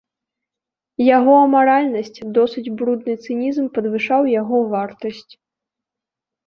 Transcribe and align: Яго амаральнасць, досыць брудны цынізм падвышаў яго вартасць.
Яго 1.17 1.33
амаральнасць, 1.45 2.23
досыць 2.39 2.65
брудны 2.81 3.15
цынізм 3.27 3.65
падвышаў 3.77 4.21
яго 4.41 4.57
вартасць. 4.75 5.29